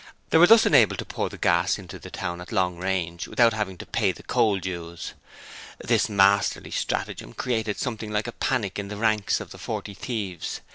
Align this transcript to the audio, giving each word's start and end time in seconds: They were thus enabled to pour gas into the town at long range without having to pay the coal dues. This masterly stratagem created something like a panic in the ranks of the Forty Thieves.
They 0.31 0.39
were 0.39 0.47
thus 0.47 0.65
enabled 0.65 0.97
to 0.97 1.05
pour 1.05 1.29
gas 1.29 1.77
into 1.77 1.99
the 1.99 2.09
town 2.09 2.41
at 2.41 2.51
long 2.51 2.77
range 2.79 3.27
without 3.27 3.53
having 3.53 3.77
to 3.77 3.85
pay 3.85 4.11
the 4.11 4.23
coal 4.23 4.57
dues. 4.59 5.13
This 5.77 6.09
masterly 6.09 6.71
stratagem 6.71 7.33
created 7.33 7.77
something 7.77 8.09
like 8.11 8.25
a 8.25 8.31
panic 8.31 8.79
in 8.79 8.87
the 8.87 8.97
ranks 8.97 9.39
of 9.39 9.51
the 9.51 9.59
Forty 9.59 9.93
Thieves. 9.93 10.61